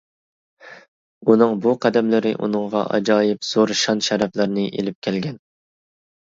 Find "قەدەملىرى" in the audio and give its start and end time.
1.85-2.31